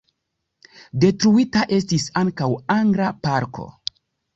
[1.03, 2.51] Detruita estis ankaŭ
[2.81, 3.73] angla parko.